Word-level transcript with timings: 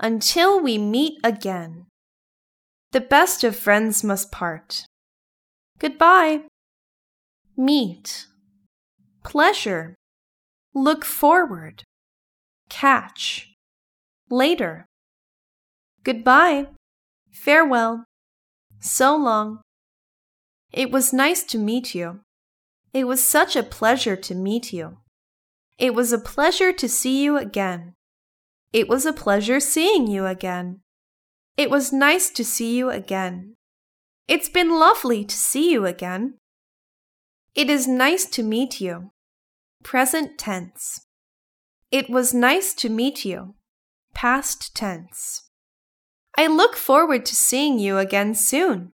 until 0.00 0.60
we 0.60 0.78
meet 0.78 1.18
again. 1.24 1.86
The 2.92 3.00
best 3.00 3.44
of 3.44 3.56
friends 3.56 4.04
must 4.04 4.30
part. 4.30 4.86
Goodbye. 5.78 6.42
Meet. 7.56 8.26
Pleasure. 9.24 9.94
Look 10.74 11.04
forward. 11.04 11.82
Catch. 12.68 13.52
Later. 14.30 14.86
Goodbye. 16.04 16.68
Farewell. 17.32 18.04
So 18.80 19.16
long. 19.16 19.60
It 20.72 20.90
was 20.90 21.12
nice 21.12 21.42
to 21.44 21.58
meet 21.58 21.94
you. 21.94 22.20
It 22.92 23.06
was 23.06 23.22
such 23.22 23.56
a 23.56 23.62
pleasure 23.62 24.16
to 24.16 24.34
meet 24.34 24.72
you. 24.72 24.98
It 25.78 25.94
was 25.94 26.12
a 26.12 26.18
pleasure 26.18 26.72
to 26.72 26.88
see 26.88 27.22
you 27.22 27.36
again. 27.36 27.95
It 28.72 28.88
was 28.88 29.06
a 29.06 29.12
pleasure 29.12 29.60
seeing 29.60 30.06
you 30.06 30.26
again. 30.26 30.80
It 31.56 31.70
was 31.70 31.92
nice 31.92 32.30
to 32.30 32.44
see 32.44 32.76
you 32.76 32.90
again. 32.90 33.56
It's 34.28 34.48
been 34.48 34.78
lovely 34.78 35.24
to 35.24 35.36
see 35.36 35.70
you 35.70 35.86
again. 35.86 36.34
It 37.54 37.70
is 37.70 37.88
nice 37.88 38.26
to 38.26 38.42
meet 38.42 38.80
you. 38.80 39.12
Present 39.82 40.36
tense. 40.36 41.06
It 41.90 42.10
was 42.10 42.34
nice 42.34 42.74
to 42.74 42.88
meet 42.88 43.24
you. 43.24 43.54
Past 44.12 44.74
tense. 44.74 45.48
I 46.36 46.48
look 46.48 46.76
forward 46.76 47.24
to 47.26 47.34
seeing 47.34 47.78
you 47.78 47.96
again 47.96 48.34
soon. 48.34 48.92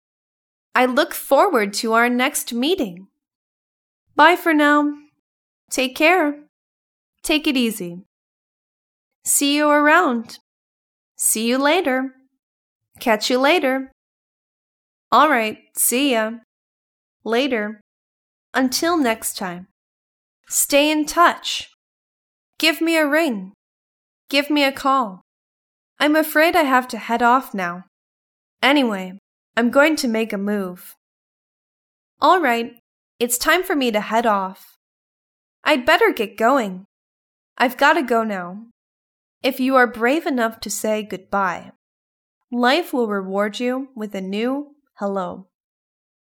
I 0.76 0.86
look 0.86 1.14
forward 1.14 1.74
to 1.76 1.94
our 1.94 2.10
next 2.10 2.54
meeting. 2.54 3.08
Bye 4.16 4.36
for 4.36 4.54
now. 4.54 4.94
Take 5.72 5.96
care. 5.96 6.44
Take 7.24 7.48
it 7.48 7.58
easy. 7.58 8.04
See 9.24 9.56
you 9.56 9.70
around. 9.70 10.40
See 11.16 11.48
you 11.48 11.58
later. 11.58 12.16
Catch 13.00 13.30
you 13.30 13.38
later. 13.38 13.92
All 15.12 15.30
right, 15.30 15.58
see 15.78 16.14
ya. 16.14 16.32
Later. 17.24 17.82
Until 18.54 18.98
next 18.98 19.38
time. 19.38 19.68
Stay 20.48 20.92
in 20.92 21.06
touch. 21.06 21.70
Give 22.58 22.82
me 22.82 22.98
a 22.98 23.08
ring. 23.08 23.54
Give 24.30 24.50
me 24.50 24.64
a 24.64 24.72
call. 24.72 25.22
I'm 26.00 26.16
afraid 26.16 26.56
I 26.56 26.64
have 26.64 26.88
to 26.90 26.98
head 26.98 27.22
off 27.22 27.54
now. 27.54 27.84
Anyway, 28.64 29.20
I'm 29.56 29.70
going 29.70 29.96
to 29.98 30.08
make 30.08 30.34
a 30.34 30.38
move. 30.38 30.96
All 32.20 32.40
right, 32.42 32.74
it's 33.20 33.38
time 33.38 33.64
for 33.64 33.76
me 33.76 33.92
to 33.92 34.02
head 34.02 34.26
off. 34.26 34.78
I'd 35.64 35.86
better 35.86 36.12
get 36.12 36.38
going. 36.38 36.86
I've 37.58 37.78
got 37.78 37.94
to 37.94 38.02
go 38.02 38.24
now. 38.24 38.71
If 39.44 39.60
you 39.60 39.76
are 39.76 39.88
brave 39.88 40.28
enough 40.28 40.60
to 40.60 40.70
say 40.70 41.02
goodbye, 41.02 41.72
life 42.52 42.94
will 42.94 43.08
reward 43.08 43.60
you 43.60 43.90
with 43.96 44.14
a 44.14 44.22
new 44.22 44.76
hello. 44.96 45.48